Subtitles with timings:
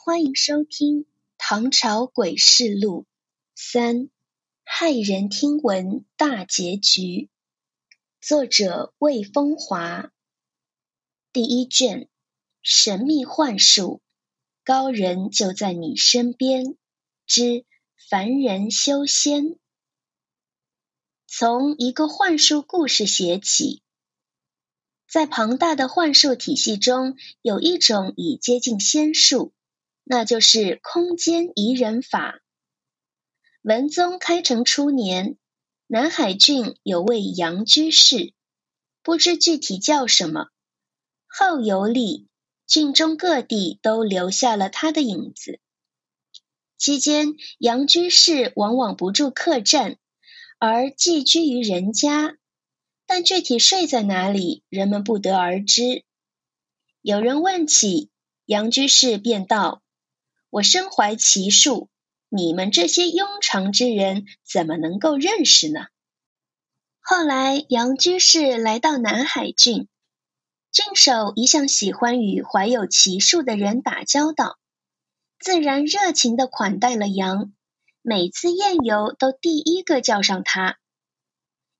[0.00, 1.02] 欢迎收听
[1.38, 3.02] 《唐朝诡事录》
[3.56, 4.08] 三
[4.64, 7.28] 骇人听闻大结局，
[8.20, 10.10] 作者魏风华。
[11.32, 12.08] 第一卷
[12.62, 14.00] 神秘幻术，
[14.64, 16.76] 高人就在你身边
[17.26, 17.66] 之
[18.08, 19.58] 凡人修仙。
[21.26, 23.82] 从一个幻术故事写起，
[25.08, 29.52] 在庞大的幻术体系中，有一种已接近仙术，
[30.10, 32.40] 那就是空间移人法。
[33.60, 35.36] 文宗开成初年，
[35.86, 38.32] 南海郡有位杨居士，
[39.02, 40.46] 不知具体叫什么，
[41.26, 42.26] 后游历，
[42.66, 45.60] 郡中各地都留下了他的影子。
[46.78, 49.98] 期间，杨居士往往不住客栈。
[50.60, 52.36] 而寄居于人家，
[53.06, 56.02] 但具体睡在哪里，人们不得而知。
[57.00, 58.10] 有人问起
[58.44, 59.82] 杨居士，便道
[60.50, 61.88] ：“我身怀奇术，
[62.28, 65.86] 你们这些庸常之人怎么能够认识呢？”
[67.00, 69.88] 后来，杨居士来到南海郡，
[70.70, 74.58] 郡守一向喜欢与怀有奇术的人打交道，
[75.38, 77.52] 自然热情的款待了杨。
[78.02, 80.78] 每次宴游都第一个叫上他，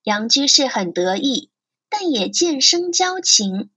[0.02, 1.50] 杨居士很得意，
[1.88, 3.70] 但也渐生交情。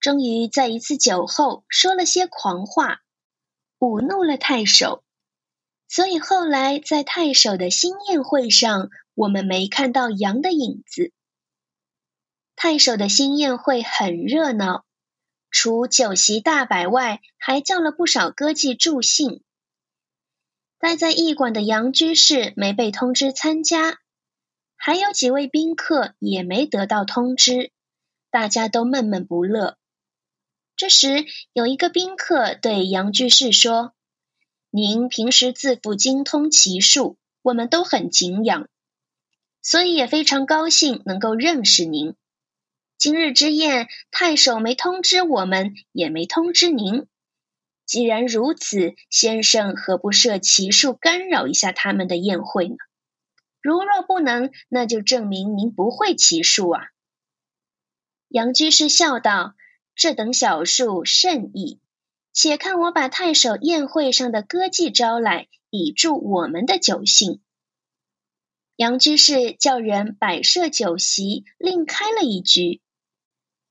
[0.00, 3.01] 终于在一次酒后说了些狂话，
[3.82, 5.02] 舞怒了太守，
[5.88, 11.10] 所以后来在太守的新宴会上，我们没看到杨的影子。
[12.54, 14.84] 太守的新宴会很热闹，
[15.50, 19.42] 除酒席大摆外，还叫了不少歌妓助兴。
[20.78, 23.98] 待在驿馆的杨居士没被通知参加，
[24.76, 27.72] 还有几位宾客也没得到通知，
[28.30, 29.76] 大家都闷闷不乐。
[30.82, 33.94] 这时，有一个宾客对杨居士说
[34.68, 38.68] ：“您平时自负精通奇术，我们都很敬仰，
[39.62, 42.16] 所以也非常高兴能够认识您。
[42.98, 47.06] 今日之宴，太守没通知我们，也没通知您。”
[47.86, 52.74] 既然如此，先生何不设奇术干扰一下他们的宴会呢？
[53.60, 56.80] 如若不能，那就证明您不会奇术啊。
[58.26, 59.54] 杨居士笑道
[59.94, 61.78] ：“这等小术甚易，
[62.32, 67.40] 且看我把太守宴会上的歌妓招来，以助我们的酒兴。”
[68.76, 72.80] 杨居士叫人摆设酒席，另开了一局。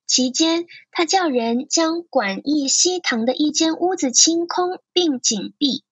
[0.06, 5.84] 其间，他叫人将馆驿西堂的一间屋子清空并紧闭。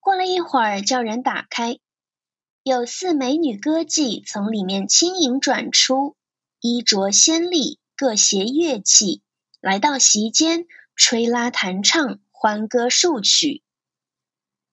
[0.00, 1.78] 过了一会儿，叫人打开，
[2.62, 6.16] 有四美女歌妓从里面轻盈转出，
[6.60, 9.22] 衣着鲜丽，各携乐器
[9.62, 13.62] 来到席间，吹拉弹唱，欢歌数曲。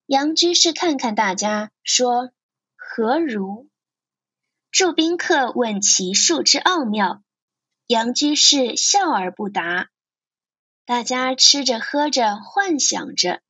[0.08, 2.32] 杨居士看看大家，说
[2.76, 3.70] ：“何如？”
[4.72, 7.24] 祝宾客问其术之奥妙。
[7.86, 9.90] 杨居士笑而不答，
[10.86, 13.44] 大家吃着喝着，幻想着，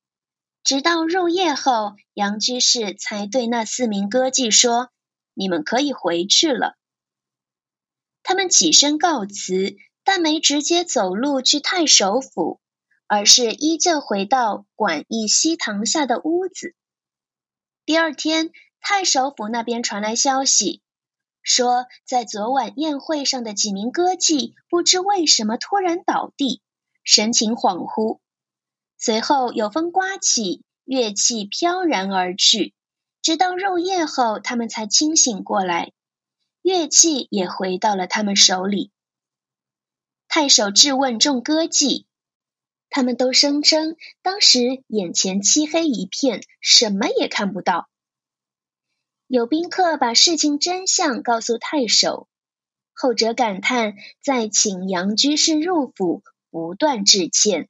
[0.62, 4.90] 直到入夜后，杨居士才对那四名歌妓说
[5.32, 6.76] ：“你们可以回去了。”
[8.22, 12.60] 他们起身告辞，但没直接走路去太守府，
[13.06, 16.74] 而是依旧回到馆驿西堂下的屋子。
[17.84, 18.50] 第二天，
[18.80, 20.82] 太守府那边传来消息。
[21.42, 26.60] 说，在昨晚宴会上的几名歌妓，不知为什么突然倒地，
[27.02, 28.18] 神情恍惚。
[28.98, 32.74] 随后有风刮起，乐器飘然而去。
[33.22, 35.92] 直到入夜后，他们才清醒过来，
[36.62, 38.90] 乐器也回到了他们手里。
[40.32, 42.04] 太守质问众歌妓，
[42.88, 47.88] 他们都声称当时眼前漆黑一片，什么也看不到。
[49.26, 52.28] 有宾客把事情真相告诉太守，
[52.92, 57.68] 后者感叹，再请杨居士入府，不断致歉。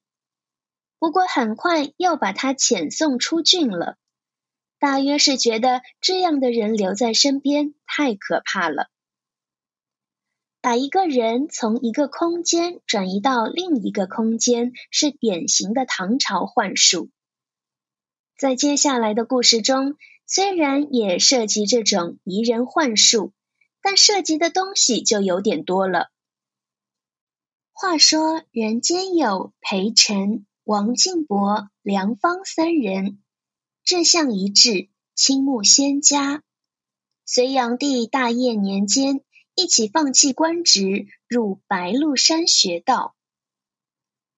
[0.98, 3.96] 不过很快又把他遣送出郡了，
[4.78, 8.90] 大约是觉得这样的人留在身边太可怕了。
[10.60, 17.10] 把一个人从一个空间转移到另一个空间，是典型的唐朝幻术。
[18.38, 19.96] 在接下来的故事中。
[20.32, 23.32] 虽然也涉及这种移人幻术，
[23.82, 26.12] 但涉及的东西就有点多了。
[27.72, 33.20] 话说人间有裴晨、王敬伯、梁方三人，
[33.82, 36.44] 志向一致，倾慕仙家。
[37.26, 39.22] 隋炀帝大业年间，
[39.60, 43.14] 一起放弃官职，入白鹿山学道。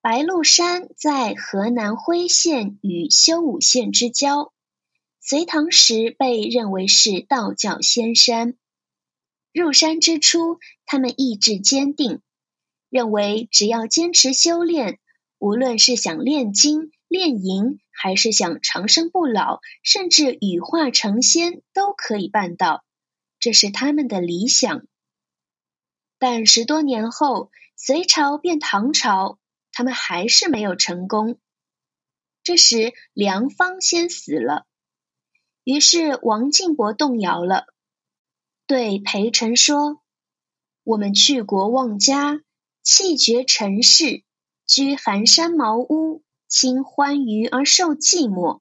[0.00, 4.52] 白鹿山在河南辉县与修武县之交，
[5.20, 8.54] 隋唐时被认为是道教仙山。
[9.52, 12.20] 入山之初，他们意志坚定，
[12.90, 14.98] 认为只要坚持修炼，
[15.38, 22.82] 无论是想炼金、炼银，还是想长生不老，甚至羽化成仙，都可以办到。
[23.38, 24.84] 这是他们的理想。
[26.24, 29.40] 但十多年后，隋朝变唐朝。
[29.72, 31.36] 他们还是没有成功。
[32.44, 34.64] 这时，梁方先死了，
[35.64, 37.66] 于是王敬伯动摇了，
[38.68, 40.00] 对裴晨说
[40.84, 42.40] ：“我们去国望家，
[42.84, 44.22] 弃绝尘世，
[44.64, 48.60] 居寒山茅屋，清欢娱而受寂寞，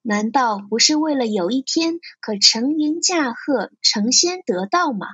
[0.00, 5.08] 难道不是为了有一天可乘云驾鹤，成仙得道吗？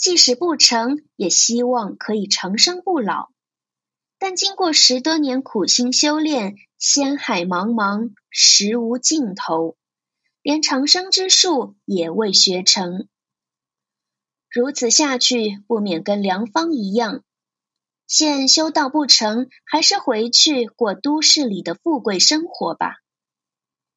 [0.00, 3.28] 即使不成，也希望可以长生不老。”
[4.18, 9.76] 但经过十多年苦心修炼，仙海茫茫，实无尽头，
[10.42, 13.08] 连长生之术也未学成。
[14.50, 17.22] 如此下去，不免跟梁方一样，
[18.06, 22.96] 现修道不成，还是回去过都市里的富贵生活吧，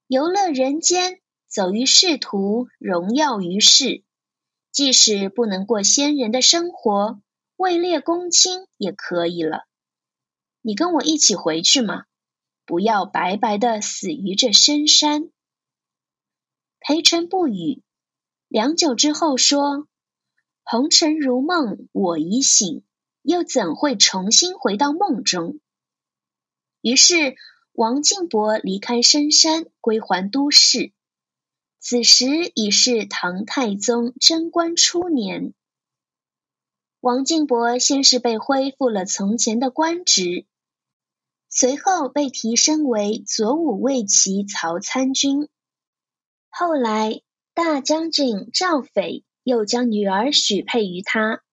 [0.07, 4.03] 游乐人间，走于仕途，荣耀于世。
[4.73, 7.21] 即使不能过仙人的生活，
[7.57, 9.67] 位列公卿也可以了。
[10.61, 12.05] 你跟我一起回去嘛，
[12.65, 15.29] 不要白白的死于这深山。
[16.79, 17.83] 裴臣不语，
[18.47, 19.87] 良久之后说
[20.65, 22.83] ：“红尘如梦，我已醒，
[23.21, 25.59] 又怎会重新回到梦中？”
[26.81, 27.35] 于是
[27.73, 30.93] 王敬伯离开深山，归还都市。
[31.85, 32.25] 此时
[32.55, 35.53] 已是唐太宗贞观初年。
[37.01, 40.45] 王敬伯先是被恢复了从前的官职。
[41.49, 45.49] 随后被提升为左武卫骑曹参军，
[46.49, 47.21] 后来
[47.53, 51.43] 大将军赵斐又将女儿许配于他。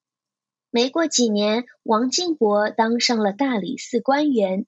[0.70, 4.64] 没过几年，王敬伯当上了大理寺官员，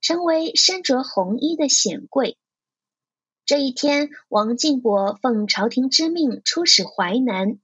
[0.00, 2.38] 成为身着红衣的显贵。
[3.46, 7.58] 这一天，王敬伯奉朝廷之命出使淮南，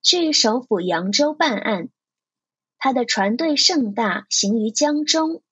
[0.00, 1.88] 去首府扬州办案。
[2.78, 5.42] 他的船队盛大，行于江中。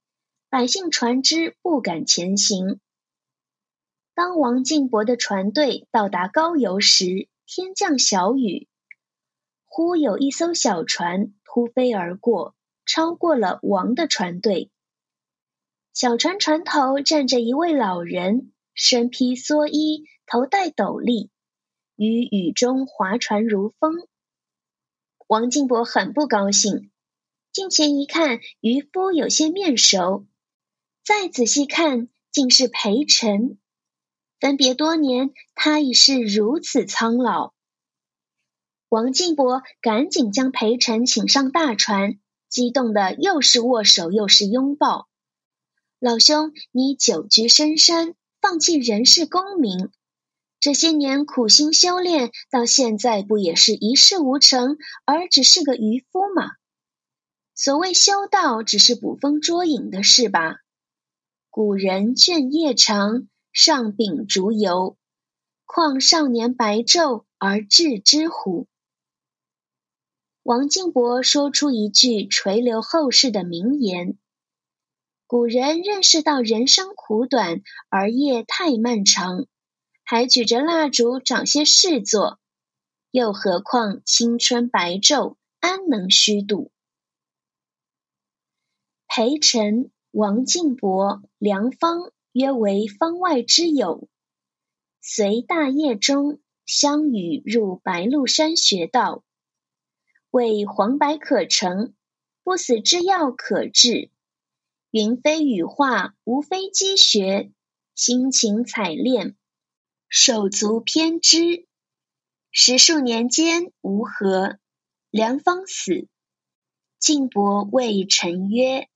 [0.49, 2.79] 百姓船只不敢前行。
[4.14, 8.69] 当王敬伯的船队到达高邮时，天降小雨，
[9.64, 12.55] 忽有一艘小船突飞而过，
[12.87, 14.70] 超过了王的船队。
[15.93, 21.31] 小船船头站着一位老人，身披蓑衣，头戴斗笠，
[21.97, 24.07] 于雨中划船如风。
[25.27, 26.91] 王进伯很不高兴，
[27.53, 30.27] 近前一看，渔夫有些面熟。
[31.05, 33.59] 再仔细看，竟是裴晨。
[34.41, 37.55] 分别多年，他已是如此苍老。
[38.89, 42.19] 王进伯赶紧将裴晨请上大船，
[42.49, 45.09] 激动的又是握手又是拥抱。
[45.99, 49.93] 老兄，你久居深山，放弃人世功名，
[50.59, 56.50] 这些年苦心修炼，到现在不也是一事无成，而只是个渔夫吗？
[57.55, 60.56] 所谓修道，只是捕风捉影的事吧？
[61.50, 64.96] 古人倦夜长，上秉烛游，
[65.65, 68.67] 况少年白昼而志之乎？
[70.43, 74.19] 王敬博说出一句垂留后世的名言：
[75.32, 79.46] 古人认识到人生苦短，而夜太漫长，
[80.05, 82.39] 还举着蜡烛找些事做，
[83.10, 86.70] 又何况青春白昼，安能虚度？
[89.08, 89.91] 裴臣。
[90.10, 94.10] 王敬伯、梁方约为方外之友，
[95.01, 99.24] 随大业中相与入白鹿山学道，
[100.31, 101.94] 为黄白可成，
[102.44, 104.10] 不死之药可治。
[104.93, 107.51] 云飞羽化，无非积学，
[107.94, 109.37] 辛勤采炼，
[110.11, 111.67] 手足偏知。
[112.51, 114.58] 十数年间无何，
[115.08, 116.08] 梁方死，
[116.99, 118.87] 晋伯谓臣曰。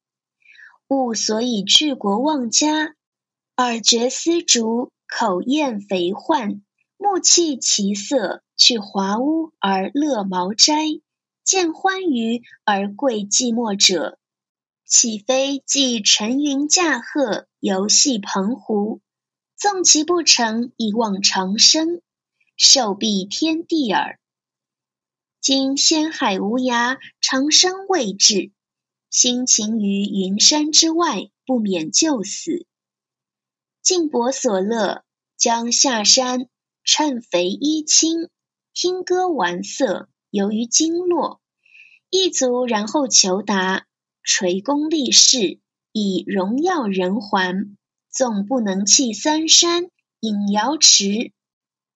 [0.86, 2.94] 吾所以去国望家，
[3.56, 6.60] 耳觉丝竹，口咽肥患，
[6.98, 10.74] 目弃其色，去华屋而乐茅斋，
[11.42, 14.18] 见欢娱而贵寂寞者，
[14.88, 19.00] 岂非即乘云驾鹤，游戏澎湖？
[19.56, 22.02] 纵其不成，一望长生，
[22.56, 24.20] 寿避天地耳。
[25.40, 28.52] 今仙海无涯，长生未至。
[29.10, 32.64] 心情于云山之外，不免就死。
[33.82, 35.02] 晋伯所乐，
[35.36, 36.48] 将下山，
[36.84, 38.28] 趁肥衣轻，
[38.72, 41.40] 听歌玩色，游于经络。
[42.08, 43.88] 一卒然后求达，
[44.28, 45.60] 垂功立事，
[45.92, 47.78] 以荣耀人寰。
[48.10, 51.32] 纵不能弃三山，引瑶池，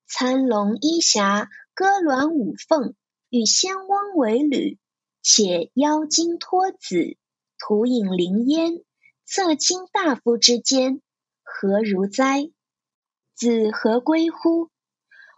[0.06, 2.94] 参龙衣霞，歌鸾舞凤，
[3.30, 4.78] 与仙翁为侣。
[5.22, 7.16] 且妖精托子，
[7.58, 8.84] 徒引灵烟，
[9.24, 11.02] 侧倾大夫之间，
[11.42, 12.48] 何如哉？
[13.34, 14.70] 子何归乎？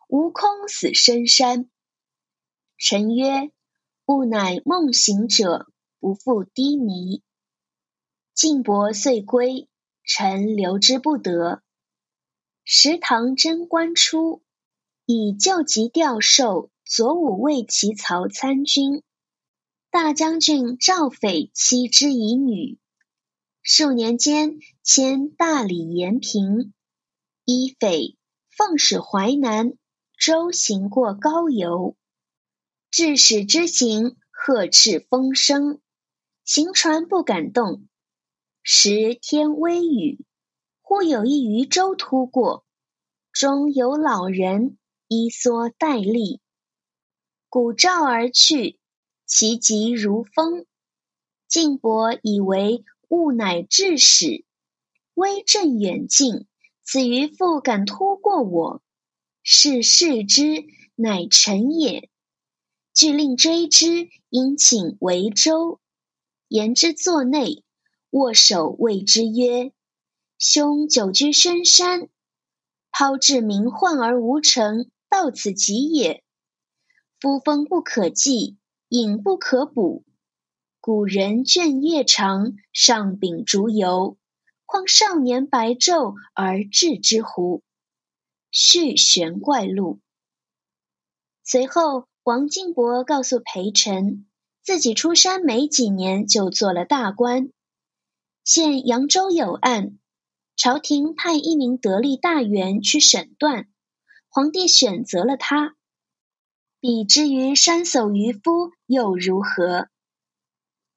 [0.09, 1.71] 吾空死深山。
[2.77, 3.51] 臣曰：
[4.05, 5.72] 吾乃梦行者，
[6.03, 7.23] 不复低迷。
[8.35, 9.69] 晋伯遂归，
[10.03, 11.63] 臣留之不得。
[12.65, 14.43] 时唐贞观初，
[15.07, 19.05] 以旧疾调授左武卫骑曹参军。
[19.91, 22.81] 大将军赵斐妻之以女，
[23.63, 26.75] 数年间迁大理延平，
[27.45, 28.17] 依斐
[28.51, 29.75] 奉使淮南，
[30.19, 31.95] 周行过高邮，
[32.91, 35.81] 致使之行呵斥风声，
[36.45, 37.87] 行船不敢动。
[38.65, 40.25] 时天微雨，
[40.81, 42.65] 忽有一渔舟突过，
[43.33, 44.77] 中有老人
[45.09, 46.41] 依缩待立，
[47.49, 48.79] 鼓噪而去。
[49.25, 50.67] 其疾如风，
[51.49, 54.45] 晋伯以为物乃至使，
[55.15, 56.47] 威震远近。
[56.83, 58.83] 此渔父敢突过我，
[59.43, 60.65] 是视之，
[60.97, 62.11] 乃臣也。
[62.93, 65.81] 俱令追之，因请为舟，
[66.53, 67.65] 言之作内，
[68.11, 69.73] 握手谓之曰
[70.39, 72.11] ：“兄久居深山，
[72.91, 76.23] 抛掷名患而无成，到此极也。
[77.19, 78.59] 夫风不可济。”
[78.91, 80.05] 饮不可补，
[80.79, 84.19] 古人倦夜长，上秉烛游，
[84.67, 87.63] 况少年白昼而至之乎？
[88.51, 90.01] 续玄怪录。
[91.43, 94.27] 随后，王敬伯告诉裴晨，
[94.65, 97.51] 自己出山没几年就做了大官，
[98.45, 99.99] 现扬州有案，
[100.57, 103.69] 朝廷派一名得力大员去审断，
[104.29, 105.75] 皇帝选择了他。
[106.79, 109.89] 比之于山叟渔夫又如何？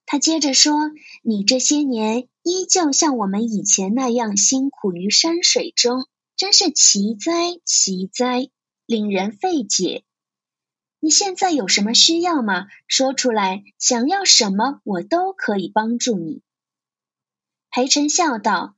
[0.04, 0.92] 他接着说
[1.22, 6.06] ：“你这些年依旧像我们以前那样辛苦于山水中，
[6.36, 7.32] 真是奇哉
[7.64, 8.48] 奇哉，
[8.86, 10.04] 令人费解。
[11.06, 12.66] 你现在有什么需要吗？
[12.88, 16.42] 说出来，想要什么，我都可以帮助你。”
[17.70, 18.74] 裴晨笑道：“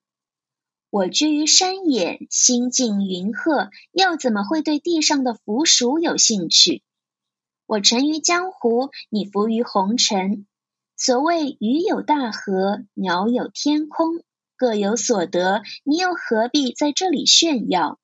[0.91, 6.83] 我居于山野，心静云鹤，又怎么会对地上的腐鼠有兴趣？”
[7.65, 10.47] 我沉于江湖，你浮于红尘。
[10.99, 14.23] 所谓鱼有大河，鸟有天空，
[14.55, 17.99] 各有所得，你又何必在这里炫耀？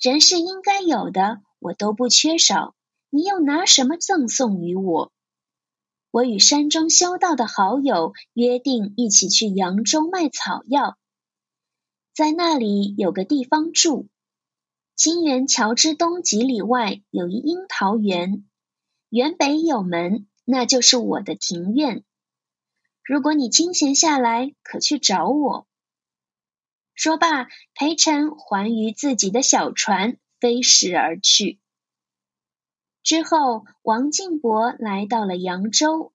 [0.00, 2.76] 人是应该有的，我都不缺少，
[3.14, 5.12] 你又拿什么赠送于我？
[6.10, 10.98] 我与山中修道的好友约定一起去扬州卖草药，
[12.12, 14.08] 在那里有个地方住。
[14.96, 18.44] 金元桥之东几里外有一樱桃园。
[19.10, 22.02] 园北有门，那就是我的庭院。
[23.04, 25.68] 如果你清闲下来，可去找我。
[26.94, 31.60] 说罢，裴晨还于自己的小船，飞驶而去。
[33.04, 36.12] 之后，王敬伯来到了扬州。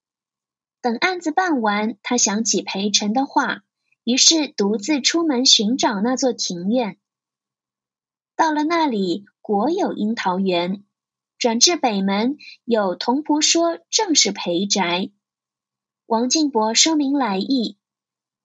[0.81, 3.63] 等案子办完，他想起裴晨的话，
[4.03, 6.97] 于是独自出门寻找那座庭院。
[8.35, 10.83] 到了那里，果有樱桃园。
[11.37, 15.09] 转至北门，有童仆说正是裴宅。
[16.05, 17.77] 王敬伯说明来意，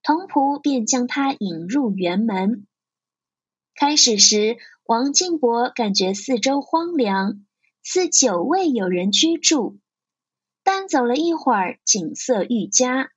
[0.02, 2.66] 童仆便将他引入园门。
[3.74, 7.44] 开始时，王敬伯感觉四周荒凉，
[7.84, 9.78] 似久未有人居住。
[10.64, 13.10] 但走了一会儿，景色愈佳。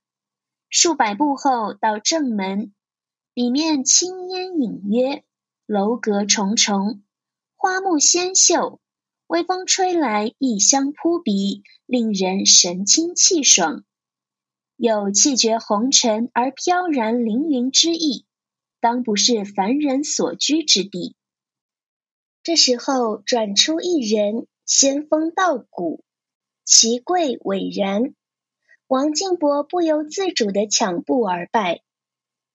[0.68, 2.74] 数百步后，到正门，
[3.32, 5.24] 里面青烟隐约，
[5.64, 7.02] 楼阁重重，
[7.56, 8.78] 花木鲜秀。
[9.26, 13.84] 微风吹来，异香扑鼻，令人神清气爽，
[14.76, 18.24] 有气绝红尘而飘然凌云之意，
[18.80, 21.14] 当不是凡人所居之地。
[22.42, 26.04] 这时候转出一人，仙风道骨，
[26.64, 28.14] 其贵伟然。
[28.86, 31.80] 王敬伯不由自主的抢步而拜，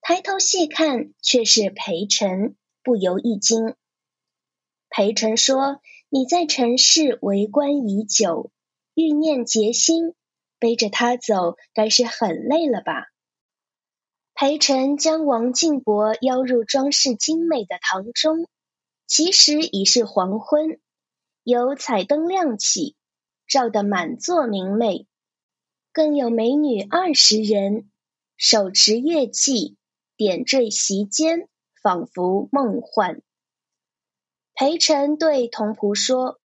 [0.00, 3.74] 抬头细看，却是裴晨，不由一惊。
[4.88, 5.82] 裴晨说。
[6.10, 8.52] 你在尘世为官已久，
[8.94, 10.14] 欲念结心，
[10.60, 13.08] 背着他走，该是很累了吧？
[14.32, 18.46] 裴晨将王敬伯邀入装饰精美的堂中，
[19.08, 20.78] 其实已是黄昏，
[21.44, 22.96] 有彩灯亮起，
[23.46, 25.06] 照得满座明媚，
[25.92, 27.90] 更有美女二十人，
[28.38, 29.76] 手持乐器，
[30.16, 31.46] 点缀席间，
[31.82, 33.20] 仿佛梦幻。
[34.54, 36.40] 裴晨对童仆说：“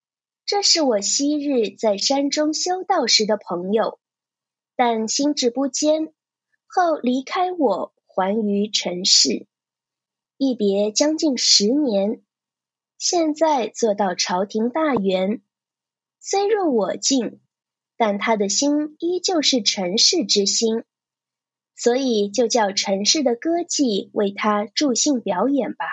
[0.46, 4.02] 这是我昔日在山中修道时的朋友，
[4.76, 6.14] 但心智不坚，
[6.68, 9.48] 后离开我，还于尘世。
[10.36, 12.22] 一别将近十年，
[13.00, 15.42] 现在做到朝廷大员，
[16.20, 17.40] 虽入我境，
[17.96, 20.84] 但他的心依旧是尘世之心，
[21.78, 25.86] 所以就叫尘世的歌妓为他助兴表演吧。”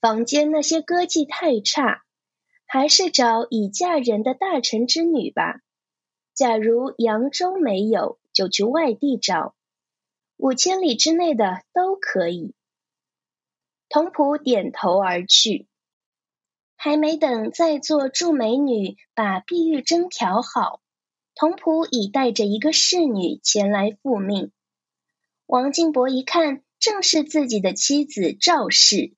[0.00, 2.04] 坊间那些歌妓太差，
[2.64, 5.60] 还是找已嫁人的大臣之女吧。
[6.32, 9.54] 假如扬州没有，就去外地找，
[10.38, 12.54] 五千里之内的都可以。
[13.96, 15.66] 童仆点头而去，
[16.76, 20.82] 还没等在座诸美女把碧玉针调好，
[21.34, 24.52] 童仆已带着一个侍女前来复命。
[25.46, 29.14] 王敬伯一看，正是自己的妻子赵氏。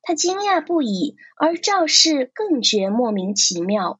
[0.00, 3.98] 他惊讶不已，而赵氏更觉莫名其妙。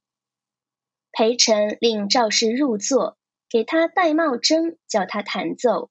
[1.10, 3.18] 裴臣令赵氏入座，
[3.48, 5.90] 给他戴帽针，叫他弹奏，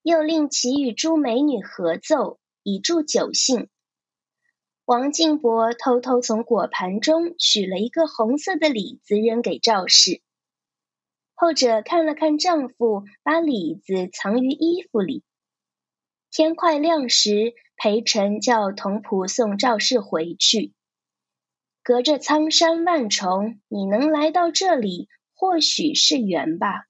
[0.00, 3.68] 又令其与诸美女合奏，以助酒兴。
[4.84, 10.22] 王敬伯偷偷从果盘中取了一个红色的李子，扔给赵氏。
[11.34, 15.22] 后者看了看丈夫，把李子藏于衣服里。
[16.30, 17.54] 天快亮时。
[17.74, 20.72] 裴晨叫童仆送赵氏回去。
[21.82, 26.86] 隔着苍山万重，你能来到这里，或许是缘吧。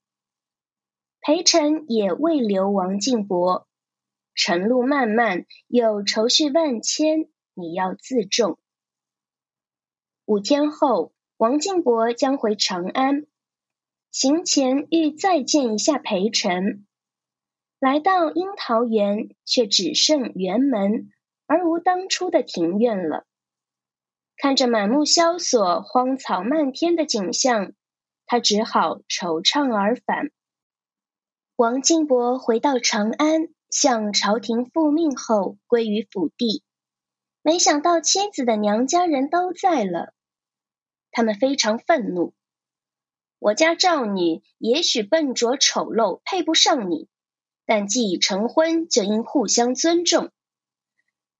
[1.23, 3.67] 裴晨也未留王敬伯，
[4.35, 8.59] 晨路漫漫，有愁绪万千，你要自重。
[10.25, 13.27] 五天后，王敬伯将回长安，
[14.11, 16.87] 行前欲再见一下裴晨。
[17.79, 21.11] 来到樱桃园，却只剩园门，
[21.47, 23.27] 而无当初的庭院了。
[24.37, 27.73] 看着满目萧索、荒草漫天的景象，
[28.25, 30.31] 他只好惆怅而返。
[31.57, 36.63] 王进伯回到长安，向朝廷复命后，归于府邸。
[37.41, 40.13] 没想到妻子的娘家人都在了，
[41.11, 42.35] 他们非常愤怒。
[43.39, 47.09] 我家赵女也许笨拙丑陋，配不上你。
[47.65, 50.31] 但既已成婚，就应互相尊重，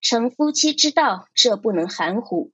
[0.01, 2.51] 成夫妻之道，这不能含糊。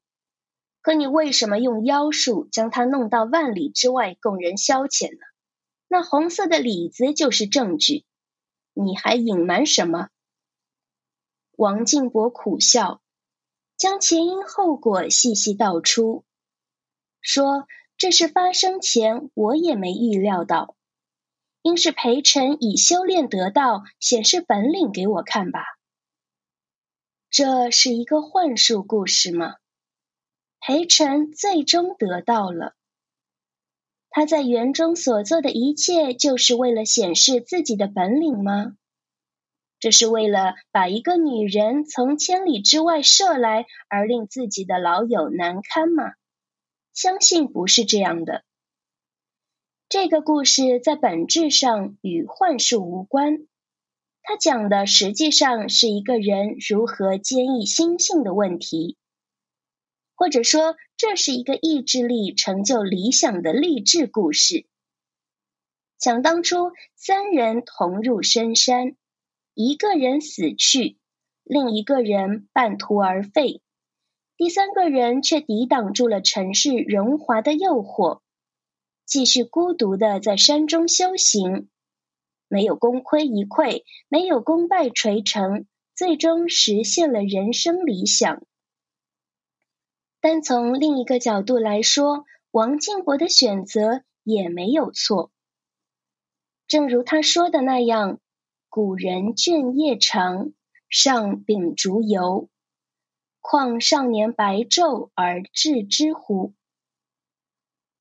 [0.81, 5.21] 可你为什么用妖术将他弄到万里之外供人消遣呢？
[5.87, 8.05] 那红色的李子就是证据，
[8.81, 10.09] 你还隐瞒什么？
[11.57, 13.01] 王敬伯苦笑，
[13.77, 16.25] 将前因后果细细道出，
[17.21, 20.77] 说这事发生前我也没预料到。
[21.63, 25.65] 应是裴晨已修炼得道，显示本领给我看吧。
[27.31, 29.57] 这是一个幻术故事吗？
[30.61, 32.77] 裴晨最终得到了。
[34.19, 38.73] 他在园中所做的一切，就是为了显示自己的本领吗？
[39.79, 46.15] 这是为了把一个女人从千里之外射来，而令自己的老友难堪吗？
[46.93, 48.43] 相信不是这样的。
[49.89, 53.47] 这个故事在本质上与幻术无关，
[54.25, 58.98] 它讲的实际上是一个人如何坚毅心性的问题，
[60.19, 64.67] 或者说这是一个意志力成就理想的励志故事。
[66.01, 68.97] 想当初，三人同入深山，
[69.55, 70.99] 一个人死去，
[71.45, 73.63] 另一个人半途而废，
[74.37, 78.19] 第三个人却抵挡住了尘世荣华的诱惑。
[79.07, 81.69] 继续孤独的在山中修行，
[82.49, 88.43] 没有功亏一篑，没有功败垂成，最终实现了人生理想。
[90.21, 95.31] 但从另一个角度来说，王敬伯的选择也没有错。
[96.67, 98.19] 正如他说的那样
[98.69, 100.53] ：“古人倦夜长，
[100.89, 102.49] 上秉烛游，
[103.41, 106.53] 况少年白昼而志之乎？”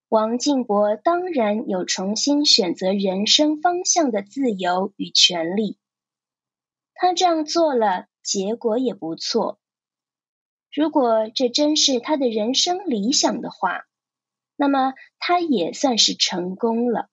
[0.10, 5.77] 王敬伯当然有重新选择人生方向的自由与权利，
[6.93, 9.60] 他这样做了，结果也不错。
[10.77, 13.85] 如果这真是他的人生理想的话，
[14.55, 17.09] 那么他也算是成功了。